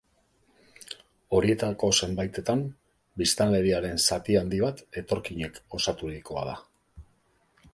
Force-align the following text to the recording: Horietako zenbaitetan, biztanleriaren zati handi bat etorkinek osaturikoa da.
Horietako 1.39 1.89
zenbaitetan, 2.05 2.63
biztanleriaren 3.23 4.01
zati 4.05 4.39
handi 4.41 4.63
bat 4.65 4.83
etorkinek 5.03 5.61
osaturikoa 5.81 6.49
da. 6.51 6.57